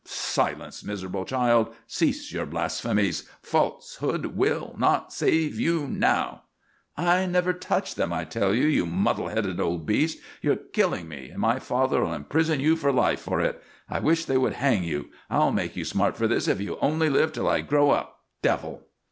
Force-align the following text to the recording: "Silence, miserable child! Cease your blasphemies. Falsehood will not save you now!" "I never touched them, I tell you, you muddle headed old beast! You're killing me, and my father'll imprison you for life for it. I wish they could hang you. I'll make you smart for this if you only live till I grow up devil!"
"Silence, 0.03 0.83
miserable 0.83 1.25
child! 1.25 1.75
Cease 1.85 2.33
your 2.33 2.47
blasphemies. 2.47 3.29
Falsehood 3.43 4.35
will 4.35 4.73
not 4.79 5.13
save 5.13 5.59
you 5.59 5.85
now!" 5.87 6.41
"I 6.97 7.27
never 7.27 7.53
touched 7.53 7.97
them, 7.97 8.11
I 8.11 8.23
tell 8.23 8.51
you, 8.55 8.65
you 8.65 8.87
muddle 8.87 9.27
headed 9.27 9.59
old 9.59 9.85
beast! 9.85 10.17
You're 10.41 10.55
killing 10.55 11.07
me, 11.07 11.29
and 11.29 11.37
my 11.39 11.59
father'll 11.59 12.13
imprison 12.15 12.59
you 12.59 12.75
for 12.75 12.91
life 12.91 13.19
for 13.21 13.41
it. 13.41 13.61
I 13.87 13.99
wish 13.99 14.25
they 14.25 14.37
could 14.37 14.53
hang 14.53 14.83
you. 14.83 15.09
I'll 15.29 15.51
make 15.51 15.75
you 15.75 15.85
smart 15.85 16.17
for 16.17 16.27
this 16.27 16.47
if 16.47 16.59
you 16.59 16.79
only 16.81 17.07
live 17.07 17.31
till 17.31 17.47
I 17.47 17.61
grow 17.61 17.91
up 17.91 18.21
devil!" 18.41 18.81